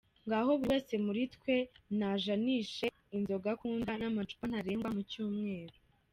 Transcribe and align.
Ngaho 0.25 0.51
buri 0.59 0.69
wese 0.73 0.95
muri 1.05 1.21
twe, 1.35 1.55
ni 1.97 2.05
ajanishe 2.13 2.87
inzoga 3.15 3.47
akunda, 3.53 3.91
n’macupa 3.99 4.43
ntarengwa 4.51 4.89
mu 4.95 5.01
cyumweru. 5.11 5.75